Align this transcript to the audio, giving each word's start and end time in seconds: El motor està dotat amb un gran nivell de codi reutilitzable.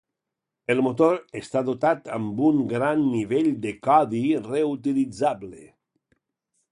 El 0.75 0.79
motor 0.85 1.17
està 1.39 1.61
dotat 1.67 2.07
amb 2.15 2.41
un 2.47 2.63
gran 2.71 3.03
nivell 3.11 3.51
de 3.67 3.73
codi 3.89 4.23
reutilitzable. 4.49 5.63